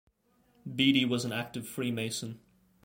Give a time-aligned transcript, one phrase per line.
[0.67, 2.39] Beedy was an active Freemason.